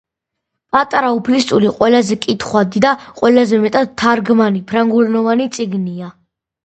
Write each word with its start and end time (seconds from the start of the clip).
პატარა 0.75 1.09
უფლისწული 1.17 1.69
ყველაზე 1.75 2.17
კითხვადი 2.25 2.83
და 2.87 2.95
ყველაზე 3.21 3.61
მეტად 3.67 3.93
თარგმანი 4.05 4.65
ფრანგულენოვანი 4.73 5.47
წიგნია. 5.59 6.11